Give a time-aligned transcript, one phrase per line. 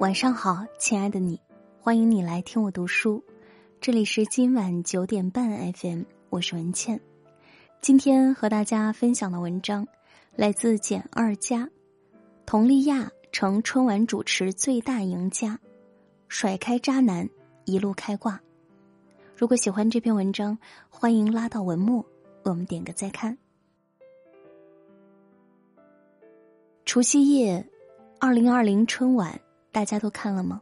[0.00, 1.38] 晚上好，亲爱的你，
[1.78, 3.22] 欢迎你来听我读书。
[3.82, 6.98] 这里是今晚九点半 FM，我是文倩。
[7.82, 9.86] 今天和大家分享的文章
[10.34, 11.68] 来自简二家，
[12.46, 15.60] 佟丽娅成春晚主持最大赢家，
[16.28, 17.28] 甩开渣男，
[17.66, 18.40] 一路开挂。
[19.36, 20.56] 如果喜欢这篇文章，
[20.88, 22.02] 欢迎拉到文末，
[22.44, 23.36] 我们点个再看。
[26.86, 27.68] 除夕夜，
[28.18, 29.38] 二零二零春晚。
[29.72, 30.60] 大家都看了吗？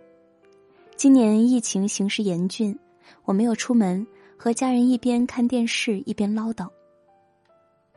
[0.96, 2.78] 今年疫情形势严峻，
[3.24, 6.68] 我没有出门，和家人一边看电视一边唠叨。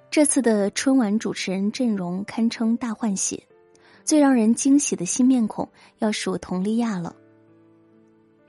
[0.09, 3.43] 这次的春晚主持人阵容堪称大换血，
[4.03, 5.67] 最让人惊喜的新面孔
[5.99, 7.15] 要数佟丽娅了。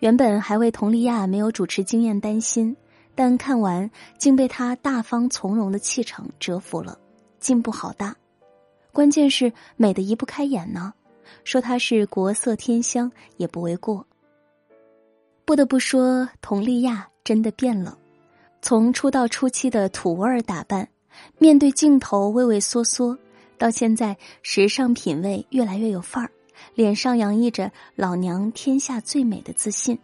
[0.00, 2.76] 原本还为佟丽娅没有主持经验担心，
[3.14, 6.98] 但看完竟被她大方从容的气场折服了，
[7.40, 8.16] 进步好大，
[8.92, 10.92] 关键是美的移不开眼呢。
[11.44, 14.06] 说她是国色天香也不为过。
[15.44, 17.98] 不得不说，佟丽娅真的变了，
[18.60, 20.88] 从出道初期的土味儿打扮，
[21.38, 23.18] 面对镜头畏畏缩缩，
[23.58, 26.30] 到现在时尚品味越来越有范儿，
[26.74, 29.98] 脸上洋溢着“老娘天下最美”的自信。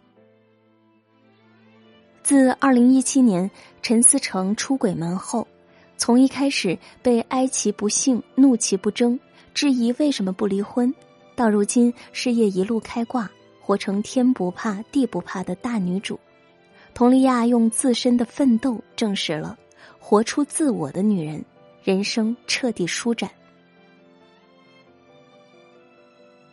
[2.21, 3.49] 自二零一七年
[3.81, 5.47] 陈思诚出轨门后，
[5.97, 9.19] 从一开始被哀其不幸、怒其不争，
[9.53, 10.93] 质疑为什么不离婚。
[11.39, 16.19] 到如今，事业一路开挂，活成天不怕地不怕的大女主。
[16.93, 19.57] 佟丽娅用自身的奋斗证实了，
[20.01, 21.41] 活出自我的女人，
[21.81, 23.31] 人生彻底舒展。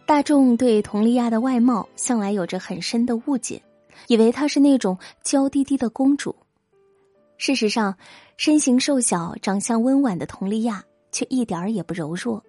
[0.06, 3.60] 大众对佟丽娅的外貌向来有着很深的误解，
[4.06, 6.32] 以为她是那种娇滴滴的公主。
[7.38, 7.96] 事实上，
[8.36, 12.40] 身形瘦小、长相温婉的佟丽娅却一点儿也不柔弱。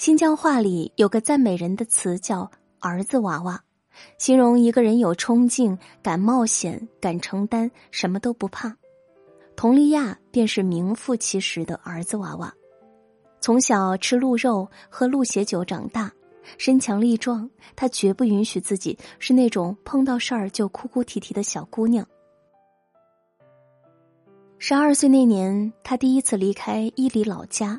[0.00, 3.62] 新疆话里有个赞美人的词叫“儿子娃娃”，
[4.16, 8.74] 形容一个人有冲劲、敢冒险、敢承担，什么都不怕。
[9.54, 12.50] 佟丽娅便是名副其实的儿子娃娃，
[13.42, 16.10] 从小吃鹿肉、喝鹿血酒长大，
[16.56, 17.50] 身强力壮。
[17.76, 22.06] 她绝不允许自己是那种碰到事儿就哭哭啼啼的小姑娘。
[24.56, 27.78] 十二岁那年，她第一次离开伊犁老家。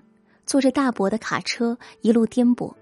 [0.52, 2.74] 坐着大伯的卡车，一路颠簸，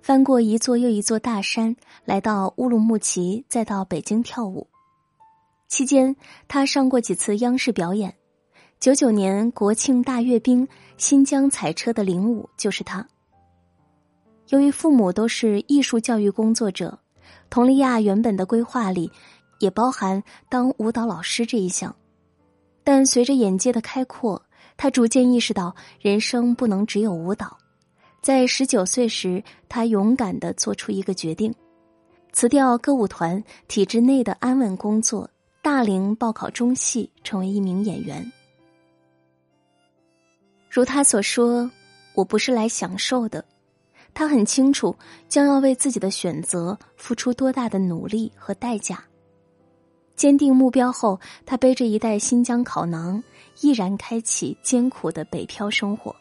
[0.00, 4.66] 翻过一座又一座大山，来到乌鲁木齐，再到北京跳舞。
[5.68, 6.16] 期间，
[6.48, 8.12] 他上过几次央视表演。
[8.80, 10.66] 九九年国庆大阅兵，
[10.96, 13.06] 新疆彩车的领舞就是他。
[14.48, 16.98] 由于父母都是艺术教育工作者，
[17.48, 19.08] 佟丽娅原本的规划里
[19.60, 21.94] 也包含当舞蹈老师这一项，
[22.82, 24.42] 但随着眼界的开阔。
[24.82, 27.56] 他逐渐意识到，人生不能只有舞蹈。
[28.20, 31.54] 在十九岁时，他勇敢的做出一个决定，
[32.32, 35.30] 辞掉歌舞团体制内的安稳工作，
[35.62, 38.32] 大龄报考中戏，成为一名演员。
[40.68, 41.70] 如他所说
[42.16, 43.44] ：“我不是来享受的。”
[44.12, 44.96] 他很清楚，
[45.28, 49.00] 将要为自己的选择付出多大的努力和代价。
[50.22, 53.20] 坚定目标后，他背着一袋新疆烤馕，
[53.60, 56.14] 毅然开启艰苦的北漂生活。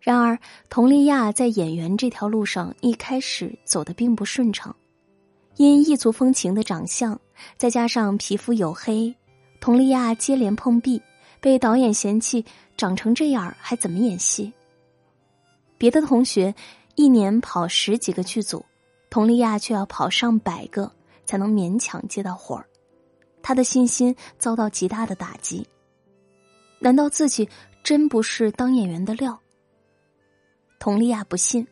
[0.00, 0.38] 然而，
[0.70, 4.74] 佟丽娅在演员这条路上一开始走的并不顺畅，
[5.56, 7.20] 因异族风情的长相，
[7.58, 9.14] 再加上皮肤黝黑，
[9.60, 11.02] 佟丽娅接连碰壁，
[11.42, 12.42] 被导演嫌弃
[12.78, 14.50] 长成这样还怎么演戏。
[15.76, 16.54] 别的同学
[16.94, 18.64] 一年跑十几个剧组，
[19.10, 20.90] 佟丽娅却要跑上百个。
[21.28, 22.64] 才能勉强接到活儿，
[23.48, 25.66] 他的信心遭到极大的打击。
[26.80, 27.48] 难道自己
[27.82, 29.40] 真不是当演员的料？
[30.78, 31.66] 佟丽娅不信，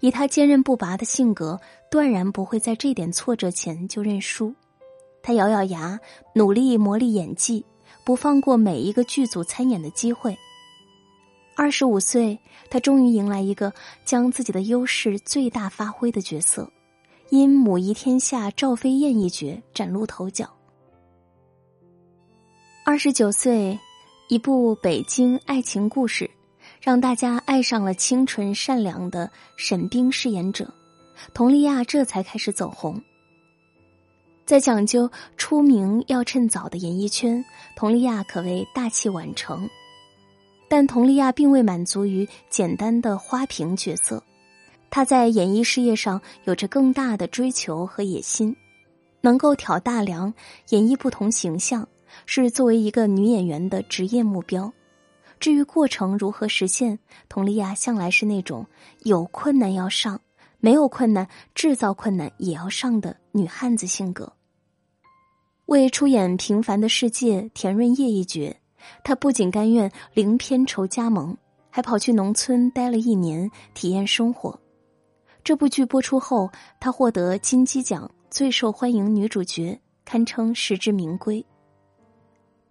[0.00, 4.54] 以她坚韧不拔的性格，断然不会在这点挫折前就认输。
[5.22, 6.00] 她咬咬牙，
[6.34, 7.62] 努力磨砺演技，
[8.06, 10.34] 不放过每一个剧组参演的机会。
[11.54, 13.70] 二十五岁，她终于迎来一个
[14.06, 16.72] 将自己的优势最大发挥的角色。
[17.28, 20.48] 因《母仪天下》赵飞燕一角崭露头角。
[22.84, 23.78] 二十九岁，
[24.28, 26.28] 一部北京爱情故事，
[26.80, 30.68] 让大家爱上了清纯善良的沈冰饰演者，
[31.32, 33.00] 佟丽娅这才开始走红。
[34.44, 37.44] 在讲究出名要趁早的演艺圈，
[37.76, 39.70] 佟丽娅可谓大器晚成。
[40.68, 44.20] 但佟丽娅并未满足于简单的花瓶角色。
[44.90, 48.56] 她在演艺事业上有着更大的追求和野心，
[49.20, 50.34] 能够挑大梁、
[50.70, 51.86] 演绎不同形象，
[52.26, 54.72] 是作为一个女演员的职业目标。
[55.40, 56.98] 至于过程如何实现，
[57.28, 58.66] 佟丽娅向来是那种
[59.00, 60.20] 有困难要上，
[60.60, 64.32] 没有困难制造困难也要上的女汉子性格。
[65.66, 68.56] 为出演《平凡的世界》田润叶一角，
[69.02, 71.36] 她不仅甘愿零片酬加盟，
[71.70, 74.60] 还跑去农村待了一年，体验生活。
[75.42, 81.44] 这部剧播出后，她获得金鸡奖最受欢迎女主角，堪称实至名归。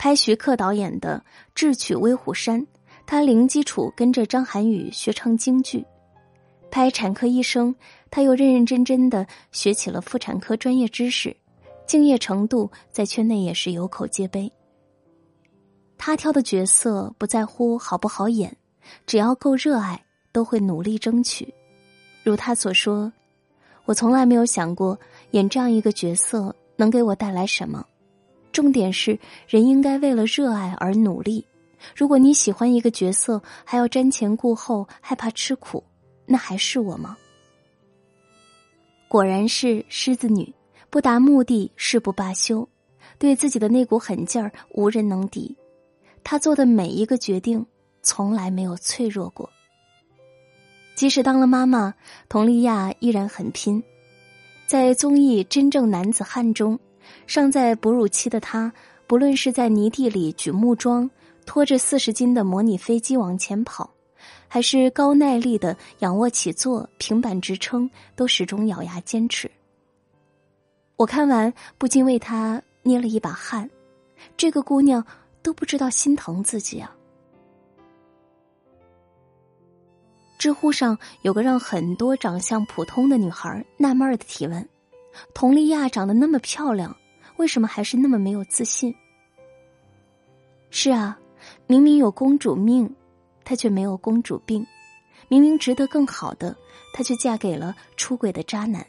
[0.01, 2.59] 拍徐克导演的《智取威虎山》，
[3.05, 5.85] 他零基础跟着张涵予学唱京剧；
[6.71, 7.71] 拍《产科医生》，
[8.09, 11.37] 他又认认真真的学起了妇产科专业知识，
[11.85, 14.51] 敬业程度在圈内也是有口皆碑。
[15.99, 18.57] 他挑的角色不在乎好不好演，
[19.05, 21.53] 只要够热爱，都会努力争取。
[22.23, 23.13] 如他所说，
[23.85, 24.99] 我从来没有想过
[25.29, 27.85] 演这样一个角色能给我带来什么。
[28.51, 29.17] 重点是，
[29.47, 31.45] 人应该为了热爱而努力。
[31.95, 35.83] 如果你喜欢一个角色，还要瞻前顾后，害怕吃苦，
[36.25, 37.17] 那还是我吗？
[39.07, 40.53] 果然是狮子女，
[40.89, 42.67] 不达目的誓不罢休，
[43.17, 45.55] 对自己的那股狠劲儿无人能敌。
[46.23, 47.65] 她做的每一个决定，
[48.01, 49.49] 从来没有脆弱过。
[50.93, 51.95] 即使当了妈妈，
[52.29, 53.81] 佟丽娅依然很拼。
[54.67, 56.79] 在综艺《真正男子汉》中，
[57.27, 58.71] 尚在哺乳期的她，
[59.07, 61.09] 不论是在泥地里举木桩、
[61.45, 63.89] 拖着四十斤的模拟飞机往前跑，
[64.47, 69.49] 还是高耐力的仰卧起坐、平板支撑，都始终咬牙坚持。
[70.95, 73.69] 我看完不禁为她捏了一把汗。
[74.37, 75.03] 这个姑娘
[75.41, 76.95] 都不知道心疼自己啊！
[80.37, 84.67] 知乎上有个让很多长相普通的女孩纳闷的提问
[85.33, 86.95] ：“佟丽娅长得那么漂亮，
[87.41, 88.93] 为什么还是那么没有自信？”
[90.69, 91.19] 是啊，
[91.65, 92.95] 明明有公主命，
[93.43, 94.63] 她却没有公主病；
[95.27, 96.55] 明明值得更好的，
[96.93, 98.85] 她却嫁给了出轨的渣男。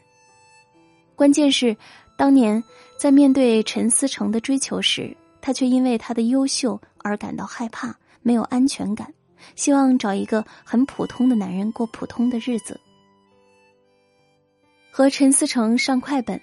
[1.15, 1.75] 关键是，
[2.15, 2.63] 当年
[2.97, 9.11] 在面对陈思成的追求时，她却因为他的优秀而感到害怕，没有安全感。
[9.55, 12.79] 希望找一个很普通的男人过普通的日子。
[14.89, 16.39] 和陈思成上快本，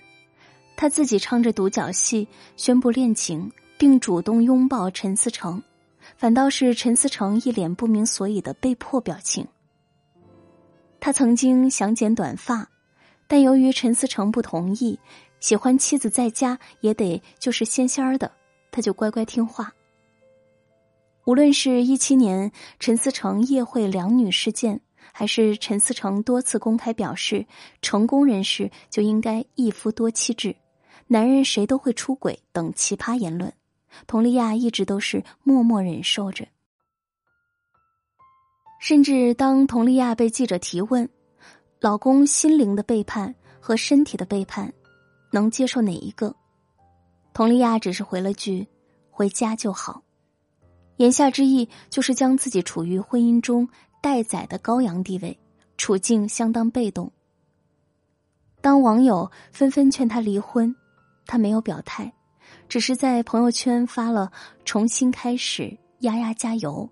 [0.81, 5.63] 他自己唱着独角戏宣布恋情，并主动拥抱陈思成，
[6.17, 9.47] 反倒是陈思成一脸不明所以的被迫表情。
[10.99, 12.67] 他曾经想剪短发，
[13.29, 14.99] 但由于陈思成不同意，
[15.39, 18.33] 喜欢妻子在家也得就是仙仙儿的，
[18.73, 19.75] 他就乖乖听话。
[21.27, 24.81] 无论是一七年陈思成夜会两女事件，
[25.13, 27.45] 还是陈思成多次公开表示
[27.83, 30.57] 成功人士就应该一夫多妻制，
[31.13, 33.53] 男人谁都会出轨等奇葩言论，
[34.07, 36.47] 佟丽娅一直都是默默忍受着。
[38.81, 41.09] 甚至当佟丽娅被记者提问，
[41.81, 44.73] 老公心灵的背叛和身体的背叛，
[45.33, 46.33] 能接受哪一个？
[47.35, 48.65] 佟丽娅只是回了句
[49.11, 50.05] ：“回家就好。”
[50.99, 53.69] 言下之意就是将自己处于婚姻中
[54.01, 55.37] 待宰的羔羊地位，
[55.77, 57.11] 处境相当被动。
[58.61, 60.73] 当网友纷纷劝她离婚，
[61.27, 62.13] 他没有表态，
[62.69, 64.33] 只是在朋友圈发了
[64.65, 66.89] “重新开始，丫丫加油”，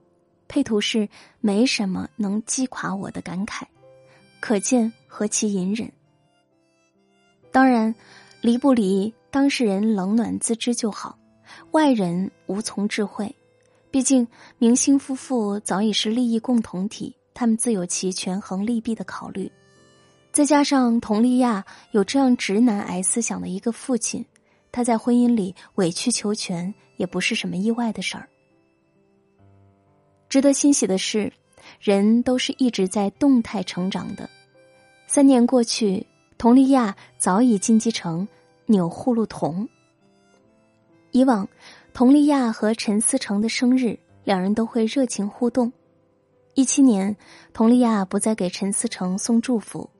[0.48, 1.08] 配图是
[1.40, 3.62] “没什么能击垮我的”感慨，
[4.40, 5.90] 可见何其隐忍。
[7.50, 7.94] 当然，
[8.40, 11.18] 离不离当事人冷暖自知就好，
[11.72, 13.34] 外人无从智慧。
[13.90, 19.50] 毕竟，明星夫妇早已是利益共同体，他们自有其权衡利弊的考虑。
[20.38, 24.24] 再加上佟丽娅有这样直男癌思想的一个父亲，
[24.70, 28.28] 她在婚姻里委曲求全也不是什么意外的事儿。
[30.28, 31.32] 值得欣喜的是，
[31.80, 34.30] 人都是一直在动态成长的。
[35.08, 36.06] 三年过去，
[36.38, 38.28] 佟丽娅早已晋级成
[38.66, 39.68] 钮祜禄童。
[41.10, 41.48] 以往。
[41.92, 45.72] 佟丽娅和陈思成的生日，两人都会热情互动。
[46.54, 47.16] 一七年，
[47.52, 49.90] 佟丽娅不再给陈思成送祝福；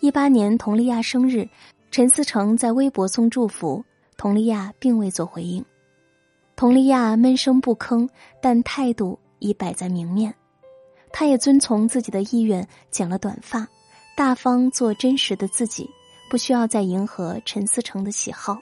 [0.00, 1.48] 一八年，佟丽娅生日，
[1.90, 3.82] 陈思诚在微博送祝福，
[4.18, 5.64] 佟丽娅并未做回应。
[6.54, 8.08] 佟丽娅闷声不吭，
[8.40, 10.34] 但态度已摆在明面。
[11.10, 13.66] 她也遵从自己的意愿剪了短发，
[14.14, 15.88] 大方做真实的自己，
[16.30, 18.58] 不需要再迎合陈思诚的喜好。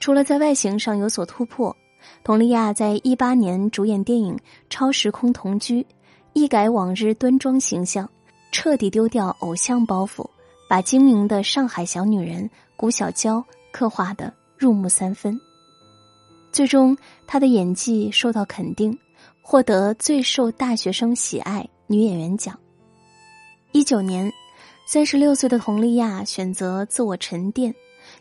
[0.00, 1.76] 除了在外形上有所突破，
[2.24, 4.34] 佟丽娅在一八年主演电影
[4.70, 5.82] 《超时空同居》，
[6.32, 8.08] 一改往日端庄形象，
[8.52, 10.28] 彻底丢掉偶像包袱，
[10.68, 13.42] 把精明的上海小女人谷小娇
[13.72, 15.40] 刻画的入木三分。
[16.52, 18.96] 最终，她的演技受到肯定，
[19.40, 22.56] 获得最受大学生喜爱女演员奖。
[23.72, 24.30] 一九年，
[24.86, 27.74] 三十六岁的佟丽娅选择自我沉淀，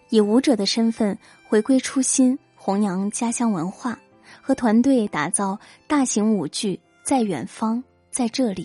[0.09, 1.17] 以舞者的身份
[1.49, 3.99] 回归初心，弘扬家乡文化，
[4.41, 8.63] 和团队打造大型舞剧《在远方，在这里》。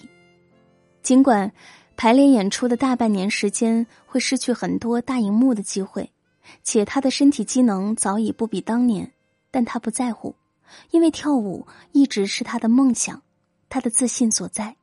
[1.07, 1.53] 尽管
[1.97, 6.11] 排练演出的大半年时间会失去很多大荧幕的机会，
[6.65, 9.13] 且他的身体机能早已不比当年，
[9.53, 10.35] 但他不在乎，
[10.91, 13.23] 因为跳舞一直是他的梦想，
[13.69, 14.75] 他的自信所在。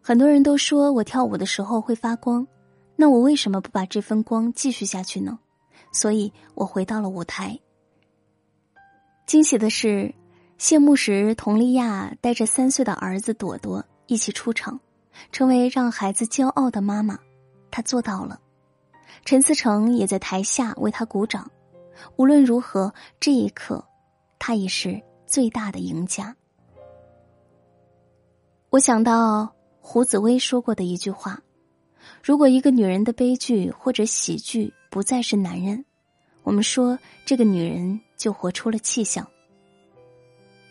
[0.00, 2.46] 很多人都说我跳舞的时候会发光，
[2.94, 5.36] 那我为什么不把这份光继续下去呢？
[5.90, 7.58] 所以我回到了舞台。
[9.26, 10.14] 惊喜的是，
[10.58, 14.78] 谢幕时，佟丽娅带着三岁的儿子朵朵一起出场，
[15.32, 17.18] 成为让孩子骄傲的妈妈。
[17.70, 18.40] 她做到了。
[19.24, 21.50] 陈思成也在台下为她鼓掌。
[22.16, 23.84] 无论如何，这一刻，
[24.38, 26.34] 她已是最大的赢家。
[28.70, 29.54] 我想到。
[29.86, 31.38] 胡紫薇说过的一句话
[32.24, 35.84] ：“如果一个女人的悲剧或者喜剧不再是男人，
[36.42, 39.28] 我们说这个女人就活出了气象。”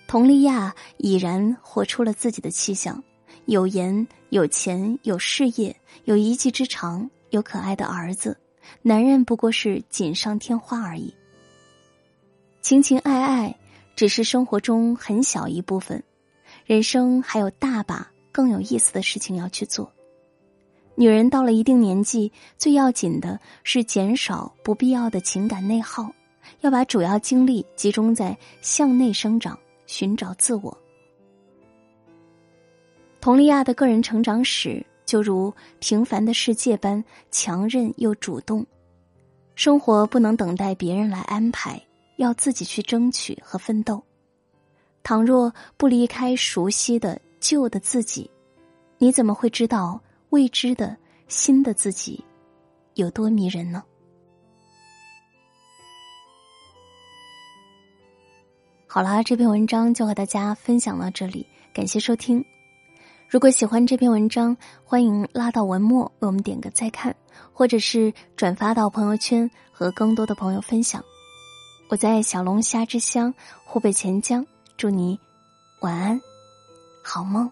[0.10, 3.04] 佟丽娅已然活出了自己的气象：
[3.46, 8.38] 有颜、有钱、有事业、有一技之长、有可爱的儿子，
[8.82, 11.14] 男人不过是锦上添花而已。
[12.62, 13.58] 情情爱爱
[13.96, 16.04] 只是生活中很小一部分，
[16.66, 18.10] 人生还有大把。
[18.36, 19.94] 更有意思的事情要去做。
[20.96, 26.12] 女人到了一定年纪，最要紧的是减少不必要的情感内耗，
[26.62, 30.76] 要把主要精力集中在向内生长、寻找自我。
[33.24, 35.50] 佟丽娅的个人成长史就如
[35.80, 37.02] 《平凡的世界》般
[37.32, 38.66] 强韧又主动，
[39.56, 41.82] 生活不能等待别人来安排，
[42.18, 44.04] 要自己去争取和奋斗。
[45.04, 47.18] 倘若不离开熟悉的。
[47.40, 48.30] 旧的自己，
[48.98, 50.96] 你怎么会知道未知的
[51.30, 52.24] 新的自己
[52.96, 53.84] 有多迷人呢？
[58.86, 62.44] 好啦，这篇文章就和大家分享到这里，感谢收听。
[63.34, 67.16] 如果喜欢这篇文章，欢迎拉到文末为我们点个再看，
[67.52, 71.04] 或者是转发到朋友圈和更多的朋友分享。
[71.90, 73.34] 我在小龙虾之乡
[73.66, 74.46] 湖北潜江，
[74.78, 75.20] 祝你
[75.82, 76.22] 晚安。
[77.04, 77.50] 好梦。